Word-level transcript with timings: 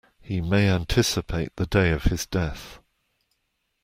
He 0.19 0.41
may 0.41 0.67
anticipate 0.67 1.55
the 1.57 1.67
day 1.67 1.91
of 1.91 2.05
his 2.05 2.25
death. 2.25 2.79